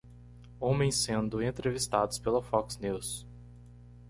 Homens 0.59 0.95
sendo 0.95 1.43
entrevistados 1.43 2.17
pela 2.17 2.41
Fox 2.41 2.75
News 2.79 3.23